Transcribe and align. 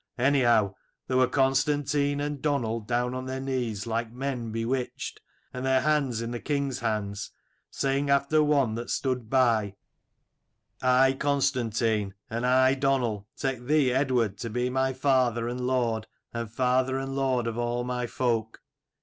Anyhow 0.17 0.73
there 1.05 1.17
were 1.17 1.27
Constantine 1.27 2.19
and 2.19 2.41
Donal 2.41 2.79
down 2.79 3.13
on 3.13 3.27
their 3.27 3.39
knees, 3.39 3.85
like 3.85 4.11
men 4.11 4.51
bewitched, 4.51 5.21
and 5.53 5.63
their 5.63 5.81
hands 5.81 6.23
in 6.23 6.31
the 6.31 6.39
king's 6.39 6.79
hands, 6.79 7.29
saying 7.69 8.09
after 8.09 8.41
one 8.41 8.73
that 8.73 8.89
stood 8.89 9.29
by 9.29 9.75
'I 10.81 11.13
Constantine, 11.19 12.15
and 12.31 12.47
I 12.47 12.73
Donal, 12.73 13.27
take 13.37 13.63
thee 13.67 13.91
Eadward 13.91 14.39
to 14.39 14.49
be 14.49 14.71
my 14.71 14.91
father 14.91 15.47
and 15.47 15.61
lord, 15.67 16.07
and 16.33 16.49
father 16.51 16.97
and 16.97 17.15
lord 17.15 17.45
of 17.45 17.59
all 17.59 17.83
my 17.83 18.07
folk.' 18.07 18.59